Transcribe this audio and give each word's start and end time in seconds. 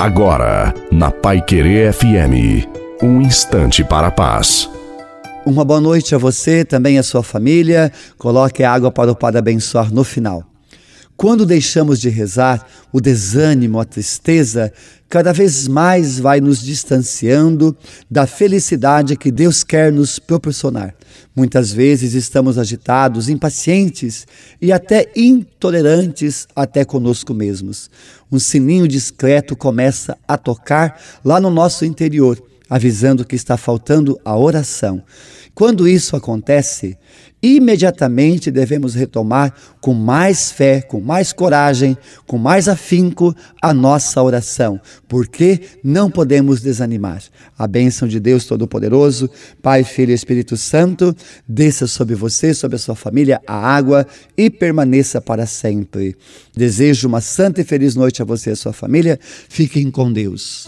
Agora, 0.00 0.72
na 0.90 1.10
Pai 1.10 1.42
Querer 1.42 1.92
FM, 1.92 2.66
um 3.02 3.20
instante 3.20 3.84
para 3.84 4.06
a 4.06 4.10
paz. 4.10 4.66
Uma 5.44 5.62
boa 5.62 5.78
noite 5.78 6.14
a 6.14 6.18
você, 6.18 6.64
também 6.64 6.98
a 6.98 7.02
sua 7.02 7.22
família. 7.22 7.92
Coloque 8.16 8.62
a 8.62 8.72
água 8.72 8.90
para 8.90 9.12
o 9.12 9.14
Padre 9.14 9.40
abençoar 9.40 9.92
no 9.92 10.02
final. 10.02 10.49
Quando 11.20 11.44
deixamos 11.44 12.00
de 12.00 12.08
rezar, 12.08 12.66
o 12.90 12.98
desânimo, 12.98 13.78
a 13.78 13.84
tristeza, 13.84 14.72
cada 15.06 15.34
vez 15.34 15.68
mais 15.68 16.18
vai 16.18 16.40
nos 16.40 16.62
distanciando 16.62 17.76
da 18.10 18.26
felicidade 18.26 19.18
que 19.18 19.30
Deus 19.30 19.62
quer 19.62 19.92
nos 19.92 20.18
proporcionar. 20.18 20.94
Muitas 21.36 21.74
vezes 21.74 22.14
estamos 22.14 22.56
agitados, 22.56 23.28
impacientes 23.28 24.26
e 24.62 24.72
até 24.72 25.12
intolerantes 25.14 26.48
até 26.56 26.86
conosco 26.86 27.34
mesmos. 27.34 27.90
Um 28.32 28.38
sininho 28.38 28.88
discreto 28.88 29.54
começa 29.54 30.16
a 30.26 30.38
tocar 30.38 30.98
lá 31.22 31.38
no 31.38 31.50
nosso 31.50 31.84
interior, 31.84 32.42
avisando 32.70 33.24
que 33.24 33.34
está 33.34 33.56
faltando 33.56 34.16
a 34.24 34.38
oração. 34.38 35.02
Quando 35.52 35.88
isso 35.88 36.14
acontece, 36.14 36.96
imediatamente 37.42 38.50
devemos 38.50 38.94
retomar 38.94 39.52
com 39.80 39.92
mais 39.92 40.50
fé, 40.52 40.80
com 40.80 41.00
mais 41.00 41.32
coragem, 41.32 41.96
com 42.26 42.38
mais 42.38 42.68
afinco 42.68 43.34
a 43.60 43.74
nossa 43.74 44.22
oração, 44.22 44.80
porque 45.08 45.60
não 45.82 46.10
podemos 46.10 46.60
desanimar. 46.60 47.22
A 47.58 47.66
bênção 47.66 48.06
de 48.06 48.20
Deus 48.20 48.44
Todo-Poderoso, 48.44 49.28
Pai, 49.60 49.84
Filho 49.84 50.12
e 50.12 50.14
Espírito 50.14 50.56
Santo, 50.56 51.14
desça 51.48 51.86
sobre 51.86 52.14
você, 52.14 52.54
sobre 52.54 52.76
a 52.76 52.78
sua 52.78 52.94
família, 52.94 53.40
a 53.46 53.54
água 53.54 54.06
e 54.36 54.48
permaneça 54.48 55.20
para 55.20 55.46
sempre. 55.46 56.16
Desejo 56.56 57.08
uma 57.08 57.20
santa 57.20 57.60
e 57.60 57.64
feliz 57.64 57.94
noite 57.94 58.22
a 58.22 58.24
você 58.24 58.50
e 58.50 58.52
a 58.52 58.56
sua 58.56 58.72
família. 58.72 59.18
Fiquem 59.48 59.90
com 59.90 60.12
Deus. 60.12 60.58